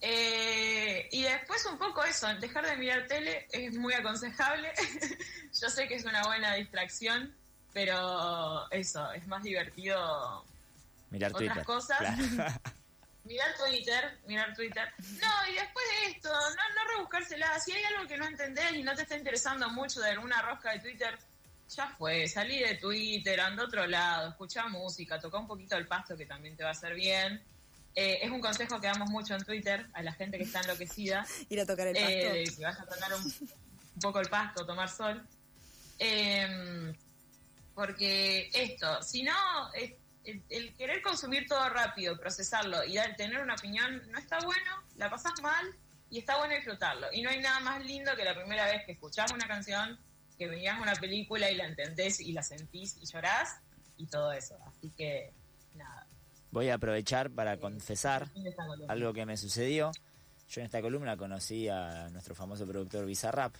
Eh, 0.00 1.08
y 1.10 1.22
después 1.22 1.64
un 1.66 1.78
poco 1.78 2.04
eso, 2.04 2.32
dejar 2.34 2.66
de 2.66 2.76
mirar 2.76 3.06
tele 3.06 3.46
es 3.52 3.76
muy 3.76 3.94
aconsejable. 3.94 4.72
yo 5.60 5.68
sé 5.68 5.88
que 5.88 5.96
es 5.96 6.04
una 6.04 6.22
buena 6.24 6.54
distracción, 6.54 7.34
pero 7.72 8.70
eso, 8.70 9.12
es 9.12 9.26
más 9.26 9.42
divertido 9.42 10.44
Mirar 11.10 11.32
Otras 11.32 11.48
Twitter. 11.48 11.64
cosas. 11.64 11.98
Claro. 11.98 12.16
mirar 13.24 13.54
Twitter, 13.56 14.18
mirar 14.26 14.54
Twitter. 14.54 14.92
No, 15.20 15.50
y 15.50 15.54
después 15.54 15.84
de 15.86 16.10
esto, 16.10 16.30
no, 16.30 16.74
no 16.74 16.90
rebuscársela. 16.94 17.58
Si 17.60 17.72
hay 17.72 17.84
algo 17.84 18.06
que 18.06 18.16
no 18.16 18.26
entendés 18.26 18.72
y 18.74 18.82
no 18.82 18.94
te 18.94 19.02
está 19.02 19.16
interesando 19.16 19.68
mucho 19.70 20.00
de 20.00 20.10
alguna 20.10 20.40
rosca 20.42 20.72
de 20.72 20.80
Twitter, 20.80 21.18
ya 21.68 21.88
fue, 21.98 22.26
salí 22.26 22.60
de 22.60 22.76
Twitter, 22.76 23.40
anda 23.40 23.62
a 23.62 23.66
otro 23.66 23.86
lado, 23.86 24.30
escucha 24.30 24.66
música, 24.68 25.20
toca 25.20 25.38
un 25.38 25.46
poquito 25.46 25.76
el 25.76 25.86
pasto 25.86 26.16
que 26.16 26.24
también 26.24 26.56
te 26.56 26.62
va 26.62 26.70
a 26.70 26.72
hacer 26.72 26.94
bien. 26.94 27.42
Eh, 27.94 28.20
es 28.22 28.30
un 28.30 28.40
consejo 28.40 28.80
que 28.80 28.86
damos 28.86 29.10
mucho 29.10 29.34
en 29.34 29.44
Twitter 29.44 29.86
a 29.92 30.02
la 30.02 30.12
gente 30.12 30.38
que 30.38 30.44
está 30.44 30.60
enloquecida, 30.60 31.26
Ir 31.48 31.60
a 31.60 31.66
tocar 31.66 31.88
el 31.88 31.94
pasto. 31.94 32.08
eh, 32.10 32.44
que 32.56 32.64
vas 32.64 32.78
a 32.80 32.84
tocar 32.86 33.12
un, 33.14 33.22
un 33.24 34.00
poco 34.00 34.20
el 34.20 34.28
pasto, 34.28 34.64
tomar 34.66 34.88
sol. 34.88 35.26
Eh, 35.98 36.94
porque 37.74 38.50
esto, 38.52 39.02
si 39.02 39.22
no, 39.22 39.72
es- 39.74 39.92
el, 40.24 40.42
el 40.50 40.74
querer 40.76 41.00
consumir 41.00 41.46
todo 41.48 41.68
rápido, 41.70 42.18
procesarlo 42.18 42.84
y 42.84 42.96
dar- 42.96 43.16
tener 43.16 43.40
una 43.40 43.54
opinión 43.54 44.02
no 44.10 44.18
está 44.18 44.38
bueno, 44.40 44.82
la 44.96 45.08
pasas 45.08 45.32
mal 45.42 45.64
y 46.10 46.18
está 46.18 46.36
bueno 46.38 46.54
disfrutarlo. 46.54 47.06
Y 47.12 47.22
no 47.22 47.30
hay 47.30 47.40
nada 47.40 47.60
más 47.60 47.82
lindo 47.84 48.14
que 48.14 48.24
la 48.24 48.34
primera 48.34 48.66
vez 48.66 48.84
que 48.84 48.92
escuchás 48.92 49.32
una 49.32 49.46
canción, 49.48 49.98
que 50.36 50.46
veías 50.46 50.78
una 50.80 50.94
película 50.94 51.50
y 51.50 51.54
la 51.56 51.64
entendés 51.64 52.20
y 52.20 52.32
la 52.32 52.42
sentís 52.42 52.96
y 53.00 53.06
llorás 53.06 53.56
y 53.96 54.06
todo 54.06 54.32
eso. 54.32 54.56
Así 54.66 54.90
que. 54.96 55.32
Voy 56.50 56.68
a 56.70 56.74
aprovechar 56.74 57.30
para 57.30 57.58
confesar 57.58 58.28
esta 58.44 58.66
columna. 58.66 58.92
algo 58.92 59.12
que 59.12 59.26
me 59.26 59.36
sucedió. 59.36 59.92
Yo 60.48 60.60
en 60.60 60.66
esta 60.66 60.80
columna 60.80 61.16
conocí 61.16 61.68
a 61.68 62.08
nuestro 62.10 62.34
famoso 62.34 62.66
productor 62.66 63.04
Visa 63.04 63.30
Rap. 63.30 63.54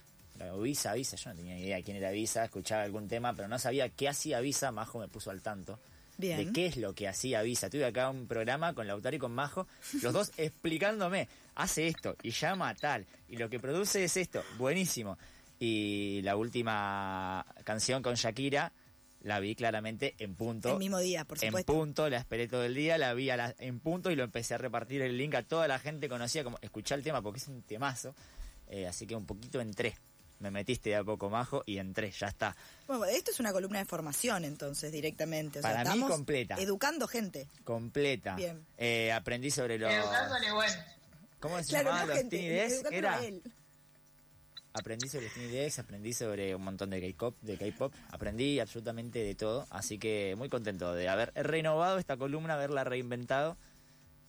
O 0.52 0.60
Visa, 0.60 0.94
Visa, 0.94 1.16
yo 1.16 1.30
no 1.30 1.36
tenía 1.36 1.54
ni 1.54 1.62
idea 1.62 1.82
quién 1.82 1.96
era 1.96 2.10
Visa, 2.12 2.44
escuchaba 2.44 2.84
algún 2.84 3.08
tema, 3.08 3.34
pero 3.34 3.48
no 3.48 3.58
sabía 3.58 3.88
qué 3.88 4.08
hacía 4.08 4.40
Visa. 4.40 4.70
Majo 4.70 5.00
me 5.00 5.08
puso 5.08 5.30
al 5.30 5.42
tanto 5.42 5.80
Bien. 6.16 6.38
de 6.38 6.52
qué 6.52 6.66
es 6.66 6.76
lo 6.76 6.94
que 6.94 7.08
hacía 7.08 7.42
Visa. 7.42 7.68
Tuve 7.68 7.84
acá 7.84 8.08
un 8.08 8.26
programa 8.28 8.72
con 8.72 8.86
Lautaro 8.86 9.16
y 9.16 9.18
con 9.18 9.32
Majo, 9.32 9.66
los 10.00 10.12
dos 10.12 10.30
explicándome, 10.38 11.28
hace 11.56 11.88
esto 11.88 12.16
y 12.22 12.30
llama 12.30 12.68
a 12.68 12.74
tal, 12.74 13.04
y 13.28 13.36
lo 13.36 13.50
que 13.50 13.58
produce 13.58 14.04
es 14.04 14.16
esto, 14.16 14.42
buenísimo. 14.58 15.18
Y 15.58 16.22
la 16.22 16.36
última 16.36 17.44
canción 17.64 18.00
con 18.00 18.14
Shakira 18.14 18.72
la 19.28 19.38
vi 19.40 19.54
claramente 19.54 20.14
en 20.18 20.34
punto. 20.34 20.72
El 20.72 20.78
mismo 20.78 20.98
día, 20.98 21.24
por 21.24 21.38
En 21.42 21.50
supuesto. 21.50 21.72
punto, 21.72 22.08
la 22.10 22.16
esperé 22.18 22.48
todo 22.48 22.64
el 22.64 22.74
día, 22.74 22.98
la 22.98 23.14
vi 23.14 23.30
a 23.30 23.36
la- 23.36 23.54
en 23.58 23.78
punto 23.78 24.10
y 24.10 24.16
lo 24.16 24.24
empecé 24.24 24.54
a 24.54 24.58
repartir 24.58 25.02
el 25.02 25.16
link 25.16 25.34
a 25.36 25.42
toda 25.44 25.68
la 25.68 25.78
gente 25.78 26.08
conocía 26.08 26.42
como 26.42 26.58
escuchar 26.62 26.98
el 26.98 27.04
tema 27.04 27.22
porque 27.22 27.38
es 27.38 27.46
un 27.48 27.62
temazo. 27.62 28.14
Eh, 28.68 28.86
así 28.86 29.06
que 29.06 29.14
un 29.14 29.24
poquito 29.26 29.60
entré. 29.60 29.96
Me 30.40 30.50
metiste 30.52 30.90
de 30.90 30.96
a 30.96 31.02
poco 31.04 31.28
majo 31.30 31.64
y 31.66 31.78
entré, 31.78 32.12
ya 32.12 32.28
está. 32.28 32.56
Bueno, 32.86 33.04
esto 33.06 33.32
es 33.32 33.40
una 33.40 33.52
columna 33.52 33.80
de 33.80 33.84
formación, 33.84 34.44
entonces, 34.44 34.92
directamente. 34.92 35.58
O 35.58 35.62
sea, 35.62 35.72
Para 35.72 35.82
mí, 35.84 35.88
estamos 35.90 36.10
completa. 36.10 36.54
educando 36.60 37.08
gente. 37.08 37.48
Completa. 37.64 38.36
Bien. 38.36 38.64
Eh, 38.76 39.10
aprendí 39.12 39.50
sobre 39.50 39.78
los. 39.78 39.92
Educando 39.92 40.54
bueno. 40.54 40.82
¿Cómo 41.40 41.58
se 41.62 41.68
Claro, 41.68 41.86
llamaban 41.86 42.06
no 42.08 42.14
los 42.14 42.18
gente, 42.18 42.96
Era. 42.96 43.16
a 43.18 43.24
él. 43.24 43.42
Aprendí 44.78 45.08
sobre 45.08 45.28
Tiny 45.28 45.48
Desk, 45.48 45.80
aprendí 45.80 46.12
sobre 46.12 46.54
un 46.54 46.62
montón 46.62 46.90
de 46.90 47.00
K-pop, 47.00 47.36
de 47.42 47.56
K-pop, 47.56 47.92
aprendí 48.10 48.60
absolutamente 48.60 49.18
de 49.18 49.34
todo, 49.34 49.66
así 49.70 49.98
que 49.98 50.34
muy 50.36 50.48
contento 50.48 50.94
de 50.94 51.08
haber 51.08 51.32
renovado 51.34 51.98
esta 51.98 52.16
columna, 52.16 52.54
haberla 52.54 52.84
reinventado. 52.84 53.56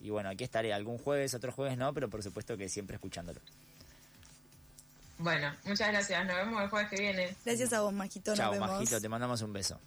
Y 0.00 0.10
bueno, 0.10 0.30
aquí 0.30 0.44
estaré 0.44 0.72
algún 0.72 0.98
jueves, 0.98 1.34
otro 1.34 1.52
jueves 1.52 1.76
no, 1.76 1.92
pero 1.92 2.08
por 2.08 2.22
supuesto 2.22 2.56
que 2.56 2.68
siempre 2.68 2.96
escuchándolo. 2.96 3.40
Bueno, 5.18 5.54
muchas 5.64 5.88
gracias. 5.88 6.26
Nos 6.26 6.36
vemos 6.36 6.62
el 6.62 6.70
jueves 6.70 6.88
que 6.88 6.96
viene. 6.96 7.36
Gracias 7.44 7.72
a 7.74 7.82
vos, 7.82 7.92
Majito. 7.92 8.30
Nos 8.30 8.38
Chao, 8.38 8.52
vemos. 8.52 8.70
Majito, 8.70 9.00
te 9.00 9.08
mandamos 9.08 9.42
un 9.42 9.52
beso. 9.52 9.78